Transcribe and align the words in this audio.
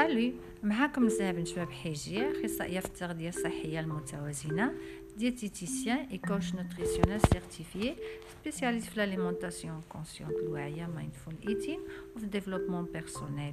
سالي 0.00 0.34
معاكم 0.62 1.08
بن 1.20 1.44
شباب 1.44 1.70
حيجي 1.70 2.30
اخصائيه 2.30 2.80
في 2.80 2.86
التغذيه 2.86 3.28
الصحيه 3.28 3.80
المتوازنه 3.80 4.72
diététicienne 5.16 5.98
et 5.98 6.18
coach 6.18 6.54
nutritionnelle 6.54 7.20
certifiée 7.20 7.96
spécialiste 8.40 8.88
في 8.88 9.00
l'alimentation 9.00 9.80
consciente 9.88 10.32
الواعيه 10.32 10.86
mindful 10.86 11.34
eating 11.48 11.78
وفي 12.16 12.24
ال 12.24 12.28
développement 12.28 12.84
personnel 12.84 13.52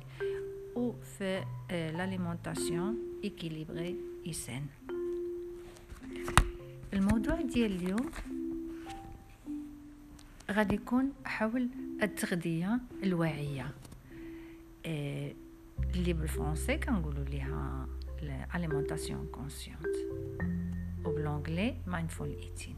وفي 0.75 1.43
l'alimentation 1.69 2.97
équilibrée 3.23 3.95
et 4.27 4.33
saine 4.33 4.65
الموضوع 6.93 7.41
ديال 7.41 7.71
اليوم 7.71 8.11
غادي 10.51 10.75
يكون 10.75 11.13
حول 11.25 11.69
التغذيه 12.03 12.79
الواعيه 13.03 13.71
اللي 15.95 16.13
بالفرنسي 16.13 16.77
كنقولوا 16.77 17.23
ليها 17.23 17.87
l'alimentation 18.21 19.27
consciente 19.31 19.95
وبالانجلي 21.05 21.75
mindful 21.87 22.29
eating 22.29 22.75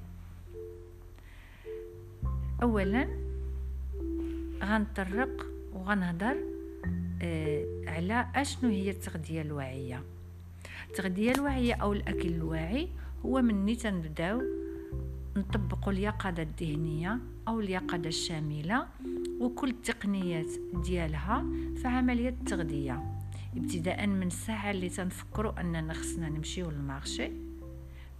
اولا 2.63 3.07
غنطرق 4.63 5.45
وغنهضر 5.73 6.35
آه 7.21 7.65
على 7.87 8.27
أشنو 8.35 8.69
هي 8.69 8.89
التغذية 8.89 9.41
الواعية. 9.41 10.03
التغذية 10.89 11.31
الواعية 11.31 11.73
أو 11.73 11.93
الأكل 11.93 12.27
الواعي 12.27 12.89
هو 13.25 13.41
مني 13.41 13.75
تنبدأو 13.75 14.41
نطبقوا 15.37 15.93
اليقظة 15.93 16.43
الذهنية 16.43 17.19
أو 17.47 17.59
اليقظة 17.59 18.07
الشاملة 18.07 18.87
وكل 19.39 19.69
التقنيات 19.69 20.49
ديالها 20.73 21.45
في 21.75 21.87
عملية 21.87 22.29
التغذية 22.29 23.19
ابتداء 23.57 24.07
من 24.07 24.27
الساعة 24.27 24.71
اللي 24.71 24.89
تنفكروا 24.89 25.61
أننا 25.61 25.93
خصنا 25.93 26.29
نمشيو 26.29 26.71
للمارشي 26.71 27.31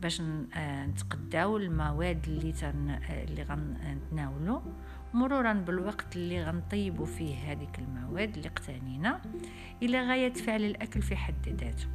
باش 0.01 0.21
آه، 0.53 0.85
نتقداو 0.85 1.57
المواد 1.57 2.25
اللي 2.27 2.51
تن 2.51 2.89
آه، 2.89 3.23
اللي 3.23 3.43
غنتناولو 3.43 4.61
مرورا 5.13 5.53
بالوقت 5.53 6.15
اللي 6.15 6.43
غنطيبوا 6.43 7.05
فيه 7.05 7.35
هذيك 7.35 7.79
المواد 7.79 8.35
اللي 8.37 8.47
اقتنينا 8.47 9.21
إلى 9.83 10.07
غاية 10.07 10.33
فعل 10.33 10.63
الأكل 10.63 11.01
في 11.01 11.15
حد 11.15 11.49
ذاته. 11.49 11.87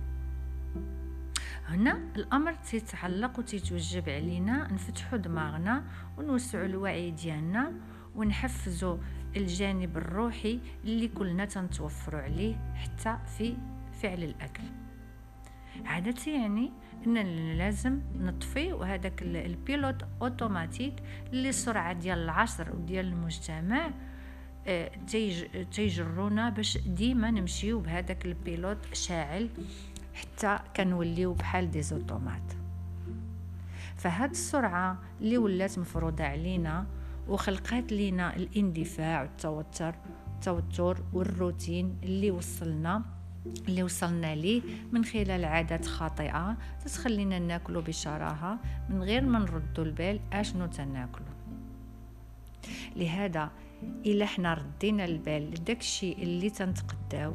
هنا 1.68 2.00
الأمر 2.16 2.54
تيتعلق 2.54 3.38
وتيتوجب 3.38 4.08
علينا 4.08 4.72
نفتحوا 4.72 5.18
دماغنا 5.18 5.84
ونوسعوا 6.18 6.66
الوعي 6.66 7.10
ديالنا 7.10 7.72
ونحفزوا 8.16 8.96
الجانب 9.36 9.96
الروحي 9.96 10.60
اللي 10.84 11.08
كلنا 11.08 11.44
تنتوفروا 11.44 12.20
عليه 12.20 12.74
حتى 12.74 13.18
في 13.38 13.56
فعل 14.02 14.22
الأكل. 14.22 14.62
هذا 15.84 16.14
يعني 16.26 16.72
إن 17.06 17.18
لازم 17.58 18.00
نطفي 18.16 18.72
وهذاك 18.72 19.22
ال 19.22 19.33
pilote 19.33 20.02
automatique 20.22 20.94
اللي 21.32 21.48
السرعه 21.48 21.92
ديال 21.92 22.18
العصر 22.18 22.76
وديال 22.76 23.06
المجتمع 23.06 23.90
آه، 24.66 24.90
تيجرونا 25.72 26.50
باش 26.50 26.78
ديما 26.78 27.30
نمشيو 27.30 27.80
بهذاك 27.80 28.26
ال 28.26 28.33
pilote 28.33 28.78
شاعل 28.94 29.48
حتى 30.14 30.58
كنوليو 30.76 31.32
بحال 31.32 31.70
دي 31.70 31.82
زوتومات. 31.82 32.52
فهاد 33.96 34.30
السرعة 34.30 34.98
اللي 35.20 35.38
ولات 35.38 35.78
مفروضة 35.78 36.24
علينا 36.24 36.86
وخلقات 37.28 37.92
لينا 37.92 38.36
الاندفاع 38.36 39.22
والتوتر 39.22 39.94
التوتر 40.34 41.02
والروتين 41.12 41.98
اللي 42.02 42.30
وصلنا 42.30 43.02
اللي 43.68 43.82
وصلنا 43.82 44.34
ليه 44.34 44.62
من 44.92 45.04
خلال 45.04 45.44
عادات 45.44 45.86
خاطئة 45.86 46.56
تتخلينا 46.84 47.38
ناكلو 47.38 47.80
بشراهة 47.80 48.58
من 48.88 49.02
غير 49.02 49.24
ما 49.24 49.38
نردو 49.38 49.82
البال 49.82 50.20
اشنو 50.32 50.66
تناكلو 50.66 51.26
لهذا 52.96 53.50
إلا 54.06 54.26
حنا 54.26 54.54
ردينا 54.54 55.04
البال 55.04 55.50
لداك 55.50 55.80
الشيء 55.80 56.22
اللي 56.22 56.50
تنتقداو 56.50 57.34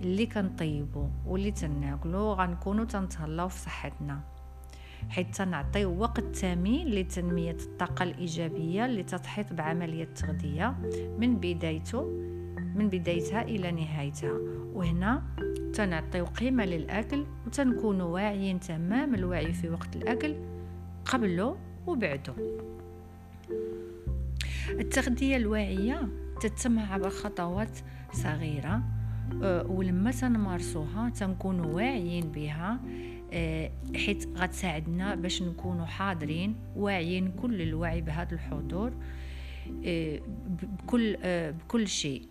اللي 0.00 0.26
كنطيبو 0.26 1.08
واللي 1.26 1.50
تناكلو 1.50 2.32
غنكونو 2.32 2.84
تنتهلاو 2.84 3.48
في 3.48 3.58
صحتنا. 3.58 4.20
حيث 5.08 5.36
تنعطيو 5.38 5.98
وقت 5.98 6.36
ثمين 6.36 6.88
لتنمية 6.88 7.56
الطاقة 7.60 8.02
الإيجابية 8.02 8.86
اللي 8.86 9.02
تتحيط 9.02 9.52
بعملية 9.52 10.04
التغذية 10.04 10.74
من 11.18 11.36
بدايته 11.36 12.02
من 12.74 12.88
بدايتها 12.88 13.42
إلى 13.42 13.70
نهايتها. 13.70 14.32
وهنا 14.74 15.22
تنعطيو 15.74 16.24
قيمة 16.24 16.64
للأكل 16.64 17.24
وتنكون 17.46 18.00
واعيين 18.00 18.60
تمام 18.60 19.14
الوعي 19.14 19.52
في 19.52 19.68
وقت 19.68 19.96
الأكل 19.96 20.36
قبله 21.04 21.56
وبعده. 21.86 22.34
التغذية 24.70 25.36
الواعية 25.36 26.08
تتم 26.40 26.78
عبر 26.78 27.10
خطوات 27.10 27.78
صغيرة 28.12 28.82
أه، 29.42 29.66
ولما 29.66 30.10
تنمارسوها 30.10 31.08
تنكون 31.08 31.60
واعيين 31.60 32.32
بها 32.32 32.80
أه، 33.32 33.70
حيث 33.96 34.26
غتساعدنا 34.26 35.14
باش 35.14 35.42
نكونوا 35.42 35.86
حاضرين 35.86 36.56
واعيين 36.76 37.32
كل 37.32 37.62
الوعي 37.62 38.00
بهذا 38.00 38.34
الحضور 38.34 38.92
أه، 39.84 40.20
بكل 40.48 41.16
بكل 41.52 41.88
شيء. 41.88 42.22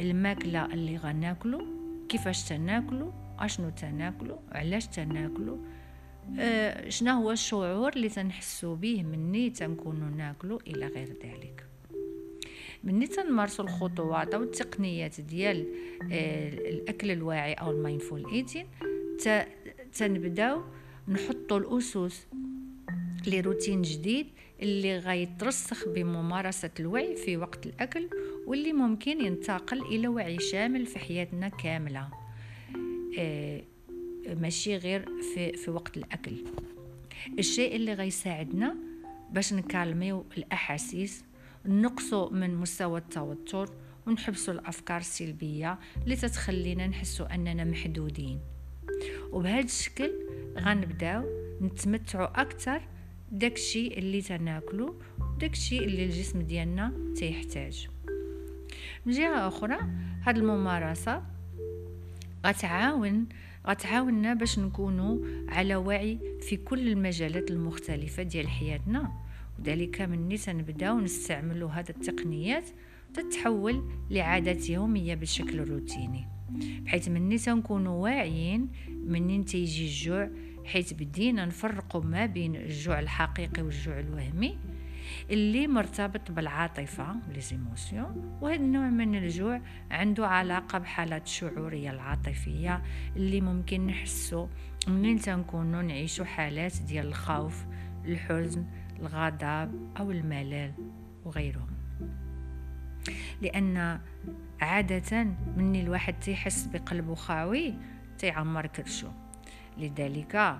الماكلة 0.00 0.66
اللي 0.66 0.96
غناكلو 0.96 1.66
كيفاش 2.08 2.48
تناكلو 2.48 3.12
أشنو 3.38 3.70
تناكلو 3.70 4.38
علاش 4.52 4.86
تناكلو 4.86 5.58
شنو 6.88 7.12
هو 7.12 7.30
الشعور 7.30 7.92
اللي 7.92 8.08
تنحسو 8.08 8.74
به 8.74 9.02
مني 9.02 9.50
تنكونوا 9.50 10.10
ناكلو 10.10 10.58
إلى 10.66 10.86
غير 10.86 11.16
ذلك. 11.24 11.64
مني 12.84 13.06
تنمارسوا 13.06 13.64
الخطوات 13.64 14.34
أو 14.34 14.42
التقنيات 14.42 15.20
ديال 15.20 15.66
آه، 16.12 16.48
الأكل 16.48 17.10
الواعي 17.10 17.54
أو 17.54 17.70
المايندفول 17.70 18.30
إيتين 18.32 18.66
تنبداو 19.94 20.62
نحطوا 21.08 21.58
الأسس 21.58 22.26
لروتين 23.26 23.82
جديد 23.82 24.26
اللي 24.62 24.98
غيترسخ 24.98 25.88
بممارسة 25.88 26.70
الوعي 26.80 27.16
في 27.16 27.36
وقت 27.36 27.66
الأكل 27.66 28.08
واللي 28.46 28.72
ممكن 28.72 29.20
ينتقل 29.20 29.80
إلى 29.82 30.08
وعي 30.08 30.38
شامل 30.38 30.86
في 30.86 30.98
حياتنا 30.98 31.48
كاملة. 31.48 32.08
آه 33.18 33.62
ماشي 34.40 34.76
غير 34.76 35.08
في, 35.34 35.52
في 35.52 35.70
وقت 35.70 35.96
الأكل. 35.96 36.44
الشيء 37.38 37.76
اللي 37.76 37.92
غيساعدنا 37.92 38.76
باش 39.30 39.52
نكالميو 39.52 40.24
الأحاسيس 40.38 41.24
نقصوا 41.66 42.30
من 42.30 42.54
مستوى 42.54 42.98
التوتر 42.98 43.70
ونحبسوا 44.06 44.54
الأفكار 44.54 45.00
السلبية 45.00 45.78
اللي 46.04 46.16
تتخلينا 46.16 46.86
نحسوا 46.86 47.34
أننا 47.34 47.64
محدودين. 47.64 48.40
وبهذا 49.32 49.64
الشكل 49.64 50.10
غنبداو 50.58 51.24
نتمتعوا 51.62 52.40
أكثر 52.40 52.80
داكشي 53.32 53.98
اللي 53.98 54.22
تناكلو 54.22 54.94
داكشي 55.38 55.78
اللي 55.78 56.04
الجسم 56.04 56.42
ديالنا 56.42 56.92
تيحتاج. 57.16 57.88
من 59.06 59.12
جهة 59.12 59.48
أخرى 59.48 59.78
هاد 60.22 60.38
الممارسة 60.38 61.22
غتعاون 62.46 63.26
غتعاوننا 63.66 64.34
باش 64.34 64.58
نكونوا 64.58 65.18
على 65.48 65.76
وعي 65.76 66.18
في 66.40 66.56
كل 66.56 66.88
المجالات 66.88 67.50
المختلفة 67.50 68.22
ديال 68.22 68.48
حياتنا. 68.48 69.12
وذلك 69.58 70.00
مني 70.00 70.36
تنبداو 70.36 71.00
نستعملوا 71.00 71.70
هذه 71.70 71.90
التقنيات 71.90 72.64
تتحول 73.14 73.90
لعادات 74.10 74.70
يومية 74.70 75.14
بشكل 75.14 75.60
روتيني. 75.60 76.39
بحيث 76.84 77.08
مني 77.08 77.38
تنكونوا 77.38 78.02
واعيين 78.02 78.68
منين 78.88 79.44
تيجي 79.44 79.84
الجوع 79.84 80.30
حيث 80.64 80.92
بدينا 80.92 81.44
نفرقوا 81.44 82.02
ما 82.02 82.26
بين 82.26 82.56
الجوع 82.56 82.98
الحقيقي 83.00 83.62
والجوع 83.62 84.00
الوهمي 84.00 84.58
اللي 85.30 85.66
مرتبط 85.66 86.30
بالعاطفة 86.30 87.16
ليزيموسيون 87.34 88.38
وهذا 88.40 88.56
النوع 88.56 88.90
من 88.90 89.14
الجوع 89.14 89.60
عنده 89.90 90.26
علاقة 90.26 90.78
بحالات 90.78 91.26
الشعورية 91.26 91.90
العاطفية 91.90 92.82
اللي 93.16 93.40
ممكن 93.40 93.86
نحسو 93.86 94.48
منين 94.88 95.18
تنكونوا 95.18 95.82
نعيشوا 95.82 96.24
حالات 96.24 96.82
ديال 96.82 97.06
الخوف 97.06 97.64
الحزن 98.04 98.66
الغضب 99.00 99.90
أو 99.98 100.10
الملل 100.10 100.72
وغيرهم. 101.24 101.79
لأن 103.40 104.00
عادة 104.60 105.24
من 105.56 105.76
الواحد 105.76 106.14
تيحس 106.20 106.66
بقلبه 106.66 107.14
خاوي 107.14 107.74
تيعمر 108.18 108.66
كرشو. 108.66 109.08
لذلك 109.78 110.58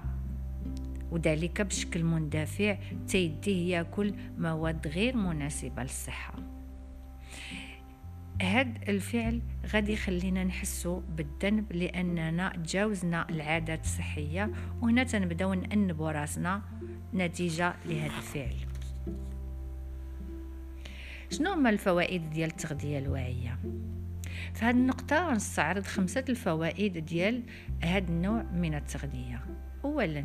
وذلك 1.11 1.63
بشكل 1.63 2.05
مندفع 2.05 2.77
تيديه 3.09 3.77
ياكل 3.77 4.15
مواد 4.39 4.89
غير 4.89 5.17
مناسبة 5.17 5.83
للصحة. 5.83 6.35
هاد 8.43 8.89
الفعل 8.89 9.43
غادي 9.73 9.93
يخلينا 9.93 10.45
نحسو 10.45 11.01
بالذنب 11.17 11.73
لأننا 11.73 12.49
تجاوزنا 12.49 13.29
العادات 13.31 13.85
الصحية 13.85 14.51
وهنا 14.81 15.05
تنبدأو 15.05 15.55
نأنبو 15.55 16.09
راسنا 16.09 16.63
نتيجة 17.15 17.75
لهذا 17.87 18.17
الفعل. 18.17 18.55
شنو 21.31 21.53
هما 21.53 21.71
الفوائد 21.71 22.31
ديال 22.31 22.51
التغذيه 22.51 22.99
الواعية؟ 22.99 23.59
في 24.55 24.65
هذه 24.65 24.71
النقطة 24.71 25.29
غنستعرض 25.29 25.83
خمسة 25.83 26.25
الفوائد 26.29 26.99
ديال 26.99 27.43
هذا 27.83 28.09
النوع 28.09 28.43
من 28.43 28.75
التغذية. 28.75 29.41
اولا 29.85 30.25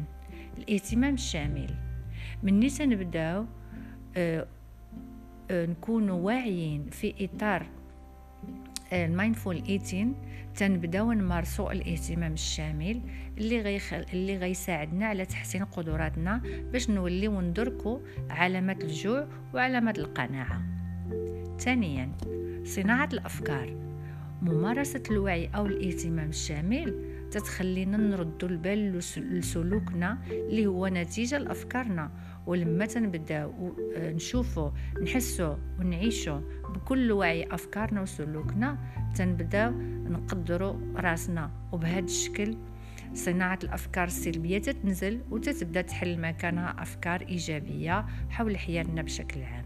الاهتمام 0.57 1.13
الشامل. 1.13 1.75
مني 2.44 2.69
تنبداو 2.69 3.46
آه 4.18 4.48
آه 5.52 5.66
نكونوا 5.66 6.19
واعيين 6.19 6.90
في 6.90 7.13
إطار 7.19 7.66
ال 8.94 9.02
mindful 9.02 9.64
eating 9.70 10.16
تنبداو 10.56 11.12
نمارسوا 11.12 11.72
الاهتمام 11.72 12.34
الشامل 12.34 13.01
اللي 13.38 13.62
غيخ... 13.62 13.94
اللي 13.94 14.38
غيساعدنا 14.38 15.06
على 15.06 15.25
تحسين 15.25 15.66
قدراتنا 15.66 16.42
باش 16.72 16.90
نوليو 16.90 17.42
ندركوا 17.42 18.00
علامات 18.30 18.84
الجوع 18.84 19.28
وعلامات 19.54 20.00
القناعة. 20.00 20.75
ثانيا 21.60 22.12
صناعة 22.63 23.10
الأفكار. 23.13 23.86
ممارسة 24.42 25.04
الوعي 25.12 25.48
أو 25.48 25.66
الاهتمام 25.66 26.30
الشامل 26.30 27.16
تتخلينا 27.31 27.98
نردوا 27.98 28.50
البال 28.50 29.02
لسلوكنا 29.18 30.18
اللي 30.31 30.66
هو 30.66 30.88
نتيجة 30.88 31.38
لأفكارنا. 31.38 32.12
ولما 32.46 32.86
تنبداو 32.86 33.75
نشوفو 33.98 34.72
نحسو 35.04 35.56
ونعيشو 35.80 36.40
بكل 36.69 37.12
وعي 37.12 37.48
أفكارنا 37.52 38.01
وسلوكنا 38.01 38.78
تنبداو 39.16 39.72
نقدروا 40.10 40.75
رأسنا. 40.96 41.51
وبهذا 41.72 42.06
الشكل 42.06 42.58
صناعة 43.13 43.60
الأفكار 43.63 44.08
السلبية 44.08 44.58
تتنزل 44.58 45.22
وتتبدا 45.31 45.81
تحل 45.81 46.22
مكانها 46.22 46.75
أفكار 46.81 47.22
إيجابية 47.22 48.06
حول 48.30 48.58
حياتنا 48.58 49.01
بشكل 49.01 49.44
عام. 49.44 49.65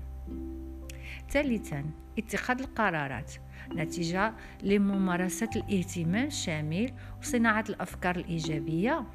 ثالثا 1.31 1.85
اتخاذ 2.17 2.59
القرارات. 2.59 3.33
نتيجة 3.75 4.33
لممارسة 4.63 5.49
الاهتمام 5.55 6.25
الشامل 6.25 6.93
وصناعة 7.21 7.65
الأفكار 7.69 8.15
الإيجابية. 8.15 9.05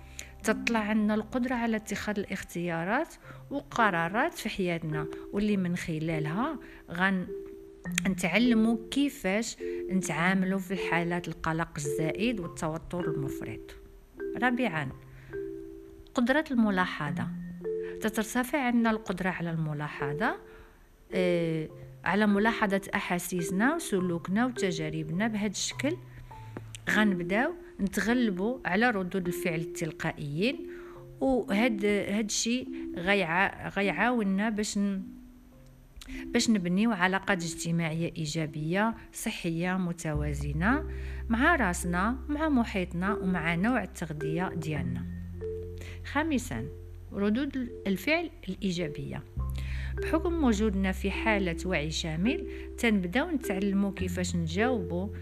تطلع 0.43 0.79
عنا 0.79 1.15
القدرة 1.15 1.55
على 1.55 1.77
اتخاذ 1.77 2.19
الاختيارات 2.19 3.15
وقرارات 3.51 4.35
في 4.35 4.49
حياتنا 4.49 5.07
واللي 5.33 5.57
من 5.57 5.77
خلالها 5.77 6.59
غن 6.91 7.27
نتعلموا 8.09 8.77
كيفاش 8.91 9.57
نتعاملوا 9.91 10.59
في 10.59 10.77
حالات 10.77 11.29
القلق 11.29 11.69
الزائد 11.77 12.41
والتوتر 12.41 13.05
المفرط. 13.11 13.75
رابعا 14.43 14.89
قدرة 16.15 16.45
الملاحظة. 16.51 17.29
تترتفع 18.01 18.59
عندنا 18.59 18.91
القدرة 18.91 19.31
على 19.31 19.51
الملاحظة 19.51 20.37
آه 21.15 21.69
على 22.05 22.27
ملاحظة 22.27 22.81
أحاسيسنا 22.95 23.75
وسلوكنا 23.75 24.47
وتجاربنا 24.47 25.29
بهذا 25.29 25.51
الشكل. 25.51 25.97
غنبداو 26.91 27.53
نتغلبوا 27.81 28.59
على 28.65 28.91
ردود 28.91 29.27
الفعل 29.27 29.61
التلقائيين 29.61 30.71
وهاد 31.21 31.85
هاد 31.85 32.25
الشيء 32.25 32.69
غيع... 32.97 33.69
غيعاوننا 33.69 34.51
باش 34.51 34.79
ن... 34.79 35.03
باش 36.27 36.51
نبنيو 36.51 36.93
علاقات 36.93 37.43
اجتماعية 37.43 38.12
إيجابية 38.17 38.95
صحية 39.12 39.77
متوازنة 39.77 40.91
مع 41.29 41.56
راسنا 41.56 42.19
مع 42.29 42.49
محيطنا 42.49 43.15
ومع 43.15 43.55
نوع 43.55 43.83
التغذية 43.83 44.49
ديالنا. 44.49 45.06
خامسا 46.05 46.69
ردود 47.12 47.56
الفعل 47.87 48.31
الإيجابية. 48.49 49.23
بحكم 50.02 50.44
وجودنا 50.44 50.93
في 50.93 51.11
حالة 51.11 51.56
وعي 51.67 51.91
شامل 51.91 52.46
تنبداو 52.79 53.31
نتعلمو 53.31 53.93
كيفاش 53.93 54.37
نجاوبو 54.37 55.14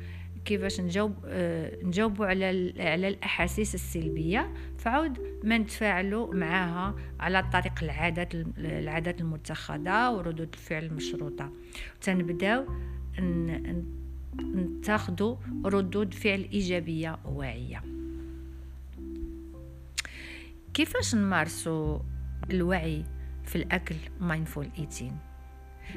كيفاش 0.44 0.80
نجاوب 0.80 1.14
آه 1.26 1.84
نجاوبوا 1.84 2.26
على 2.26 2.74
على 2.78 3.08
الأحاسيس 3.08 3.74
السلبية. 3.74 4.52
فعود 4.78 5.18
ما 5.44 5.58
نتفاعلوا 5.58 6.34
معها 6.34 6.96
على 7.20 7.44
طريق 7.52 7.82
العادات 7.82 8.34
العادات 8.58 9.20
المتخذة 9.20 10.10
وردود 10.10 10.48
الفعل 10.54 10.84
المشروطة. 10.84 11.52
تنبداو 12.00 12.66
نتاخذوا 14.40 15.36
ردود 15.64 16.14
فعل 16.14 16.48
إيجابية 16.52 17.18
واعيه 17.24 17.82
كيفاش 20.74 21.14
نمارسوا 21.14 21.98
الوعي؟ 22.50 23.04
في 23.44 23.56
الأكل 23.56 23.96
mindful 24.20 24.68
eating 24.78 25.18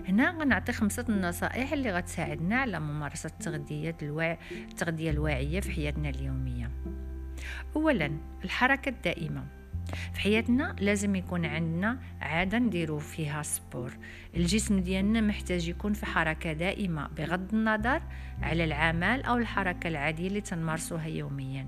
هنا 0.07 0.31
غنعطي 0.31 0.71
خمسة 0.71 1.05
النصائح 1.09 1.73
اللي 1.73 1.91
غتساعدنا 1.91 2.55
على 2.55 2.79
ممارسة 2.79 3.29
التغذية 3.29 3.97
الواع... 4.01 4.37
التغذية 4.51 5.11
الواعية 5.11 5.59
في 5.59 5.71
حياتنا 5.71 6.09
اليومية. 6.09 6.71
أولا 7.75 8.11
الحركة 8.43 8.89
الدائمة. 8.89 9.45
في 10.13 10.21
حياتنا 10.21 10.75
لازم 10.79 11.15
يكون 11.15 11.45
عندنا 11.45 11.99
عادة 12.21 12.57
نديرو 12.57 12.99
فيها 12.99 13.43
sport. 13.43 13.93
الجسم 14.35 14.79
ديالنا 14.79 15.21
محتاج 15.21 15.67
يكون 15.67 15.93
في 15.93 16.05
حركة 16.05 16.53
دائمة 16.53 17.07
بغض 17.07 17.53
النظر 17.53 18.01
على 18.41 18.63
العمل 18.63 19.23
أو 19.23 19.37
الحركة 19.37 19.87
العادية 19.87 20.27
اللي 20.27 20.41
تنمارسوها 20.41 21.07
يوميا. 21.07 21.67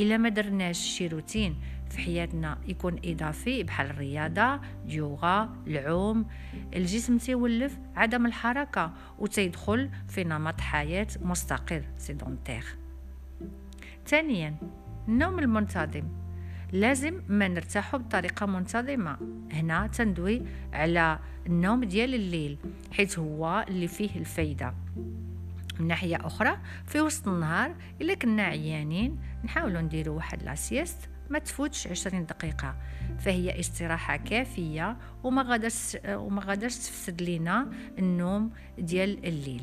إلا 0.00 0.16
ما 0.16 0.28
درناش 0.28 0.78
شي 0.78 1.06
روتين 1.06 1.56
في 1.90 1.98
حياتنا 1.98 2.58
يكون 2.68 3.00
إضافي 3.04 3.62
بحال 3.62 3.90
الرياضة 3.90 4.60
اليوغا 4.84 5.56
العوم 5.66 6.26
الجسم 6.76 7.18
تيولف 7.18 7.78
عدم 7.96 8.26
الحركة 8.26 8.92
وتيدخل 9.18 9.90
في 10.08 10.24
نمط 10.24 10.60
حياة 10.60 11.06
مستقر 11.22 11.82
سيدونتير 11.96 12.64
ثانيا 14.06 14.56
النوم 15.08 15.38
المنتظم. 15.38 16.27
لازم 16.72 17.22
ما 17.28 17.48
نرتاحوا 17.48 17.98
بطريقة 17.98 18.46
منتظمة. 18.46 19.18
هنا 19.52 19.86
تندوي 19.86 20.42
على 20.72 21.18
النوم 21.46 21.84
ديال 21.84 22.14
الليل 22.14 22.58
حيث 22.92 23.18
هو 23.18 23.64
اللي 23.68 23.88
فيه 23.88 24.16
الفايدة. 24.16 24.74
من 25.80 25.86
ناحية 25.86 26.16
أخرى 26.16 26.58
في 26.86 27.00
وسط 27.00 27.28
النهار 27.28 27.74
إلا 28.00 28.14
كنا 28.14 28.42
عيانين 28.42 29.18
نحاولوا 29.44 29.80
نديروا 29.80 30.16
واحد 30.16 30.42
la 30.42 30.56
sieste 30.56 30.98
ما 31.30 31.38
تفوتش 31.38 31.86
عشرين 31.86 32.26
دقيقة. 32.26 32.76
فهي 33.18 33.60
استراحة 33.60 34.16
كافية 34.16 34.96
وما 35.24 35.42
غاديش 35.42 35.96
وما 36.06 36.42
غاديش 36.44 36.76
تفسد 36.76 37.22
لينا 37.22 37.70
النوم 37.98 38.50
ديال 38.78 39.26
الليل. 39.26 39.62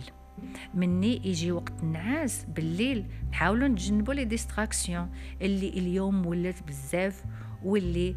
مني 0.73 1.21
يجي 1.27 1.51
وقت 1.51 1.73
النعاس 1.83 2.45
بالليل. 2.55 3.05
نحاولوا 3.31 3.67
نتجنبوا 3.67 4.13
les 4.13 4.25
distractions 4.25 5.09
اللي 5.41 5.69
اليوم 5.69 6.25
ولات 6.25 6.63
بزاف 6.67 7.23
واللي 7.63 8.15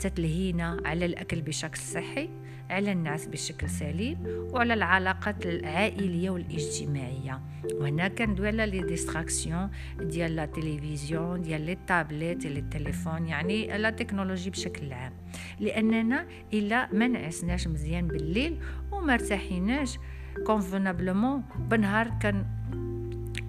تتلهينا 0.00 0.76
على 0.84 1.04
الأكل 1.04 1.42
بشكل 1.42 1.78
صحي 1.78 2.30
على 2.70 2.92
الناس 2.92 3.26
بشكل 3.26 3.68
سليم 3.68 4.18
وعلى 4.26 4.74
العلاقات 4.74 5.46
العائلية 5.46 6.30
والاجتماعية. 6.30 7.40
وهنا 7.74 8.08
كندوي 8.08 8.46
على 8.48 8.66
les 8.66 8.82
distractions 8.82 9.70
ديال 10.00 10.36
la 10.36 10.46
télévision 10.46 11.42
ديال 11.42 11.60
les 11.66 11.78
tablettes 11.86 12.46
les 12.46 12.60
téléphones 12.60 13.26
يعني 13.26 13.78
la 13.78 13.90
technologie 13.90 14.50
بشكل 14.50 14.92
عام. 14.92 15.12
لأننا 15.60 16.26
إلا 16.52 16.92
ما 16.92 17.08
نعسناش 17.08 17.68
مزيان 17.68 18.08
بالليل 18.08 18.58
وما 18.92 19.14
ارتاحيناش 19.14 19.98
convenablement 20.46 21.42
بنهار 21.58 22.12
كان 22.20 22.46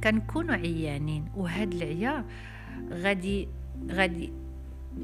كنكونوا 0.03 0.55
عيانين. 0.55 1.25
وهاد 1.35 1.73
العيا 1.73 2.25
غادي 2.91 3.47
غادي 3.91 4.33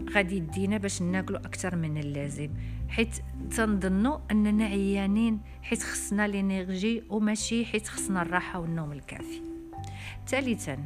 غادي 0.09 0.35
يدينا 0.37 0.77
باش 0.77 1.01
ناكلو 1.01 1.37
أكثر 1.37 1.75
من 1.75 1.97
اللازم. 1.97 2.49
حيت 2.89 3.15
تنظنوا 3.51 4.17
أننا 4.31 4.65
عيانين 4.65 5.39
حيت 5.61 5.83
خصنا 5.83 6.27
l'énergie 6.27 7.03
وماشي 7.09 7.65
حيت 7.65 7.87
خصنا 7.87 8.21
الراحة 8.21 8.59
والنوم 8.59 8.91
الكافي. 8.91 9.41
ثالثا 10.27 10.77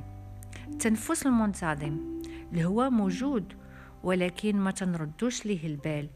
التنفس 0.67 1.25
المنتظم. 1.25 1.97
هو 2.55 2.89
موجود 2.89 3.53
ولكن 4.03 4.55
ما 4.55 4.71
تنردوش 4.71 5.45
ليه 5.45 5.67
البال 5.67 6.09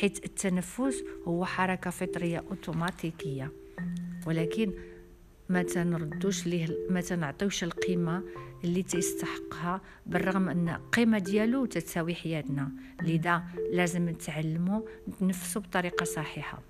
حيت 0.00 0.24
التنفس 0.24 1.04
هو 1.28 1.44
حركة 1.44 1.90
فطرية 1.90 2.44
أوتوماتيكية. 2.50 3.61
ولكن 4.26 4.72
ما 5.48 5.62
تنردوش 5.62 6.46
ليه 6.46 6.68
ما 6.90 7.00
تنعطيوش 7.00 7.64
القيمة 7.64 8.22
اللي 8.64 8.82
تيستحقها 8.82 9.80
بالرغم 10.06 10.48
أن 10.48 10.68
القيمة 10.68 11.18
ديالو 11.18 11.66
تتساوي 11.66 12.14
حياتنا. 12.14 12.72
لذا 13.02 13.42
لازم 13.72 14.08
نتعلموا 14.08 14.82
نتنفسوا 15.08 15.62
بطريقة 15.62 16.04
صحيحة. 16.04 16.62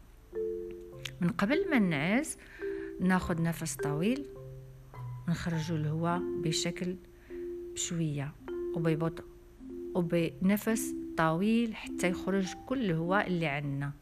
من 1.20 1.28
قبل 1.28 1.70
ما 1.70 1.78
نعس 1.78 2.38
ناخذ 3.00 3.42
نفس 3.42 3.76
طويل 3.76 4.26
ونخرجوا 5.28 5.76
الهواء 5.76 6.22
بشكل 6.42 6.96
بشوية 7.74 8.32
وببطء 8.74 9.24
وبنفس 9.94 10.94
طويل 11.16 11.74
حتى 11.74 12.08
يخرج 12.08 12.54
كل 12.66 12.90
الهواء 12.90 13.26
اللي 13.26 13.46
عندنا. 13.46 13.92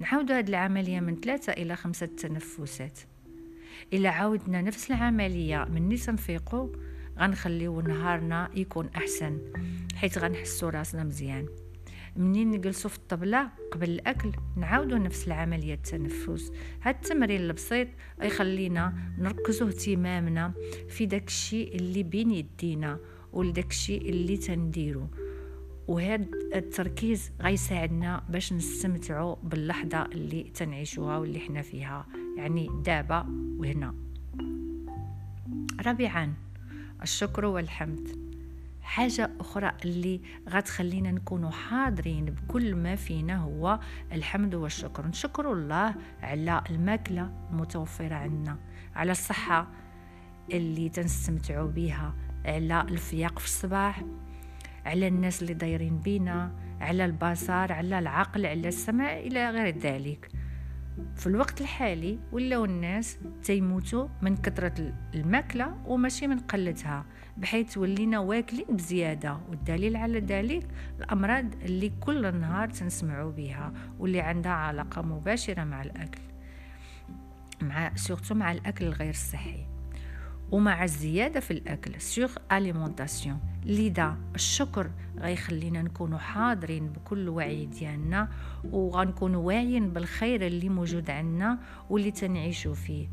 نعاودوا 0.00 0.38
هذه 0.38 0.48
العملية 0.48 1.00
من 1.00 1.16
ثلاثة 1.16 1.52
إلى 1.52 1.76
خمسة 1.76 2.06
تنفسات. 2.06 2.98
إلا 3.92 4.10
عاودنا 4.10 4.62
نفس 4.62 4.90
العملية 4.90 5.64
من 5.64 5.88
نفيقو 5.88 6.72
غنخليو 7.18 7.80
نهارنا 7.80 8.50
يكون 8.54 8.90
أحسن 8.96 9.38
حيث 9.94 10.18
غنحسو 10.18 10.68
راسنا 10.68 11.04
مزيان. 11.04 11.46
منين 12.16 12.50
نجلسو 12.50 12.88
في 12.88 12.96
الطبلة 12.96 13.50
قبل 13.72 13.90
الأكل 13.90 14.32
نعاودو 14.56 14.96
نفس 14.96 15.26
العملية 15.26 15.74
التنفس. 15.74 16.52
هاد 16.82 16.94
التمرين 16.94 17.40
البسيط 17.40 17.88
يخلينا 18.22 18.94
نركزو 19.18 19.68
اهتمامنا 19.68 20.52
في 20.88 21.06
داك 21.06 21.26
الشيء 21.26 21.76
اللي 21.76 22.02
بين 22.02 22.30
يدينا 22.30 22.98
ولداك 23.32 23.70
الشيء 23.70 24.08
اللي 24.10 24.36
تنديرو. 24.36 25.08
وهذا 25.88 26.24
التركيز 26.54 27.32
غيساعدنا 27.40 28.22
باش 28.28 28.52
نستمتعوا 28.52 29.36
باللحظة 29.42 30.02
اللي 30.02 30.42
تنعيشوها 30.42 31.18
واللي 31.18 31.40
حنا 31.40 31.62
فيها. 31.62 32.06
يعني 32.36 32.68
دابا 32.84 33.26
وهنا. 33.58 33.94
رابعا 35.86 36.34
الشكر 37.02 37.44
والحمد. 37.44 38.08
حاجة 38.82 39.30
أخرى 39.40 39.72
اللي 39.84 40.20
غتخلينا 40.48 41.10
نكونوا 41.10 41.50
حاضرين 41.50 42.24
بكل 42.24 42.74
ما 42.74 42.96
فينا 42.96 43.36
هو 43.36 43.80
الحمد 44.12 44.54
والشكر. 44.54 45.06
نشكر 45.06 45.52
الله 45.52 45.94
على 46.22 46.64
الماكلة 46.70 47.30
المتوفرة 47.50 48.14
عندنا 48.14 48.58
على 48.94 49.12
الصحة 49.12 49.68
اللي 50.52 50.88
تنستمتعوا 50.88 51.70
بها 51.70 52.14
على 52.44 52.80
الفياق 52.80 53.38
في 53.38 53.44
الصباح. 53.44 54.02
على 54.88 55.08
الناس 55.08 55.42
اللي 55.42 55.54
دايرين 55.54 55.98
بينا 55.98 56.52
على 56.80 57.04
البصر 57.04 57.72
على 57.72 57.98
العقل 57.98 58.46
على 58.46 58.68
السماء 58.68 59.26
إلى 59.26 59.50
غير 59.50 59.78
ذلك. 59.78 60.30
في 61.16 61.26
الوقت 61.26 61.60
الحالي 61.60 62.18
ولاو 62.32 62.64
الناس 62.64 63.18
تيموتوا 63.42 64.08
من 64.22 64.36
كثرة 64.36 64.94
الماكلة 65.14 65.76
وماشي 65.86 66.26
من 66.26 66.38
قلتها 66.38 67.04
بحيث 67.36 67.78
ولينا 67.78 68.18
واكلين 68.18 68.66
بزيادة. 68.76 69.38
والدليل 69.48 69.96
على 69.96 70.20
ذلك 70.20 70.66
الأمراض 70.98 71.54
اللي 71.62 71.92
كل 72.00 72.40
نهار 72.40 72.68
تنسمعوا 72.68 73.32
بها 73.32 73.72
واللي 73.98 74.20
عندها 74.20 74.52
علاقة 74.52 75.02
مباشرة 75.02 75.64
مع 75.64 75.82
الأكل 75.82 76.20
مع 77.62 77.94
surtout 77.94 78.34
مع 78.34 78.52
الأكل 78.52 78.84
الغير 78.84 79.14
صحي. 79.14 79.77
ومع 80.52 80.84
الزيادة 80.84 81.40
في 81.40 81.50
الأكل 81.50 82.00
suralimentation 82.00 83.40
لذا 83.64 84.16
الشكر 84.34 84.90
غيخلينا 85.18 85.82
نكونوا 85.82 86.18
حاضرين 86.18 86.88
بكل 86.88 87.28
وعي 87.28 87.66
ديالنا 87.66 88.28
وغنكونوا 88.64 89.42
واعيين 89.42 89.90
بالخير 89.90 90.46
اللي 90.46 90.68
موجود 90.68 91.10
عندنا 91.10 91.58
واللي 91.90 92.10
تنعيشوا 92.10 92.74
فيه. 92.74 93.08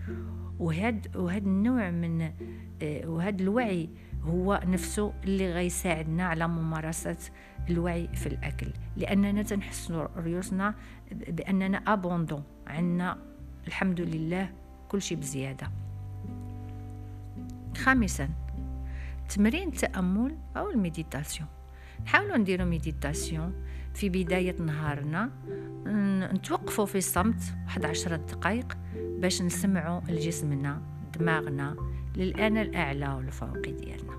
وهاد 0.60 1.18
وهاد 1.18 1.46
النوع 1.46 1.92
من 1.92 2.22
آه، 2.22 3.08
وهاد 3.08 3.42
الوعي 3.42 3.90
هو 4.24 4.62
نفسه 4.66 5.14
اللي 5.24 5.54
غيساعدنا 5.54 6.26
على 6.26 6.48
ممارسة 6.48 7.18
الوعي 7.70 8.08
في 8.08 8.28
الأكل. 8.28 8.68
لأننا 8.98 9.44
تنحسن 9.44 10.08
ريوسنا 10.18 10.76
بأننا 11.12 11.78
abondants 11.78 12.44
عندنا 12.68 13.18
الحمد 13.68 14.02
لله 14.02 14.50
كل 14.90 15.02
شيء 15.02 15.18
بزيادة. 15.18 15.72
خامسا. 17.86 18.30
تمرين 19.30 19.68
التأمل 19.68 20.38
أو 20.58 20.70
ال 20.70 20.77
méditation 20.77 21.50
نحاولوا 22.06 22.38
نديروا 22.38 22.66
méditation 22.66 23.54
في 23.94 24.10
بداية 24.10 24.56
نهارنا. 24.62 25.32
نتوقفوا 26.34 26.86
في 26.86 26.98
الصمت 26.98 27.44
واحد 27.66 27.86
عشرة 27.86 28.16
دقائق 28.16 28.78
باش 28.96 29.42
نسمعوا 29.42 30.02
لجسمنا 30.10 30.82
دماغنا 31.20 31.76
للأنا 32.16 32.62
الأعلى 32.62 33.14
والفوقي 33.14 33.72
ديالنا. 33.72 34.14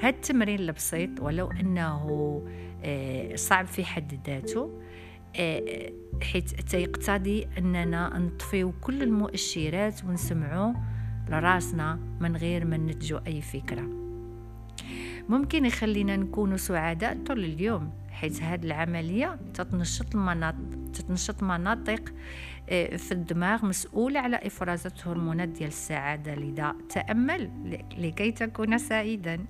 هاد 0.00 0.14
التمرين 0.14 0.60
البسيط 0.60 1.20
ولو 1.20 1.50
أنه 1.50 2.42
آه، 2.84 3.36
صعب 3.36 3.66
في 3.66 3.84
حد 3.84 4.20
ذاته 4.26 4.80
آه، 5.36 5.92
حيث 6.22 6.52
تيقتضي 6.52 7.48
أننا 7.58 8.18
نطفيو 8.18 8.72
كل 8.80 9.02
المؤشرات 9.02 10.04
ونسمعوا 10.04 10.74
لراسنا 11.28 11.98
من 12.20 12.36
غير 12.36 12.64
ما 12.64 12.76
نتجو 12.76 13.18
أي 13.26 13.40
فكرة. 13.40 13.88
ممكن 15.28 15.64
يخلينا 15.64 16.16
نكون 16.16 16.56
سعداء 16.56 17.18
طول 17.26 17.44
اليوم 17.44 17.90
حيث 18.10 18.42
هذه 18.42 18.64
العملية 18.64 19.38
تتنشط 19.54 20.14
المناطق 20.14 20.56
تتنشط 20.94 21.42
مناطق 21.42 22.14
آه، 22.70 22.96
في 22.96 23.12
الدماغ 23.12 23.66
مسؤولة 23.66 24.20
على 24.20 24.36
إفراز 24.36 24.86
هرمونات 25.06 25.48
ديال 25.48 25.68
السعادة 25.68 26.34
لذا 26.34 26.74
تأمل 26.88 27.50
لكي 27.98 28.32
تكون 28.32 28.78
سعيدا. 28.78 29.44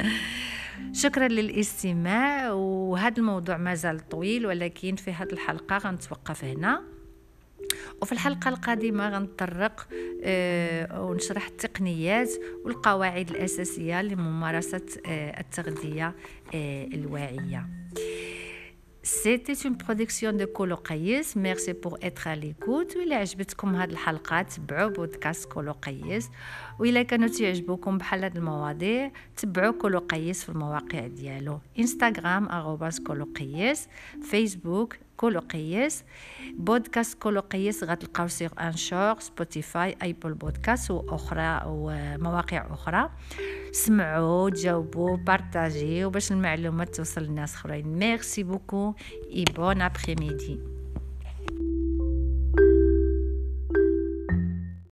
شكرا 1.02 1.28
للاستماع 1.28 2.52
وهذا 2.52 3.18
الموضوع 3.18 3.56
مازال 3.56 4.08
طويل 4.08 4.46
ولكن 4.46 4.96
في 4.96 5.10
هذه 5.12 5.32
الحلقة 5.32 5.78
غنتوقف 5.78 6.44
هنا. 6.44 6.95
وفي 8.02 8.12
الحلقة 8.12 8.48
القادمة 8.48 9.08
غنطرق 9.08 9.88
آه، 10.22 11.02
ونشرح 11.02 11.46
التقنيات 11.46 12.30
والقواعد 12.64 13.30
الأساسية 13.30 14.02
لممارسة 14.02 14.86
آه، 15.06 15.40
التغذية 15.40 16.14
آه، 16.54 16.84
الواعية 16.84 17.66
C'était 19.06 19.54
une 19.54 19.76
production 19.76 20.32
de. 20.32 20.48
Merci 21.36 21.74
pour 21.74 21.96
être 22.02 22.26
à 22.26 22.34
l'écoute. 22.34 22.96
وإلا 22.96 23.16
عجبتكم 23.16 23.74
هاد 23.74 23.90
الحلقة 23.90 24.42
تبعوا 24.42 24.90
بودكاست 24.90 25.52
كولو 25.52 25.72
قيس 25.72 26.30
وإلا 26.78 27.02
كانوا 27.02 27.28
تعجبوكم 27.28 27.98
بحال 27.98 28.24
هاد 28.24 28.36
المواضيع 28.36 29.10
تبعوا 29.36 29.72
كولو 29.72 29.98
قيس 29.98 30.44
في 30.44 30.48
المواقع 30.48 31.06
ديالو 31.06 31.58
Instagram 31.78 32.48
arobase 32.48 33.00
كولو 33.00 33.24
قيس 33.24 33.88
فيسبوك 34.22 34.96
كولو 35.16 35.40
قيس 35.40 36.04
بودكاست 36.54 37.18
كولو 37.18 37.40
قيس 37.40 37.84
غتلقاو 37.84 38.28
sur 38.28 38.50
Anchor 38.60 39.20
Spotify 39.20 39.96
Apple 40.02 40.34
Podcast 40.34 40.90
وأخرى 40.90 41.62
ومواقع 41.66 42.66
أخرى. 42.70 43.10
سمعوا 43.72 44.50
جاوبوا 44.50 45.16
بارطاجيو 45.16 46.10
باش 46.10 46.32
المعلومات 46.32 46.94
توصل 46.94 47.20
للناس 47.20 47.54
أخرين. 47.54 47.98
Merci 47.98 48.42
beaucoup 48.42 48.94
et 49.34 49.44
bon 49.56 49.82
après-midi 49.82 50.75